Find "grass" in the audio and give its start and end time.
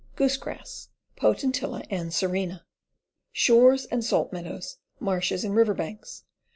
0.37-0.89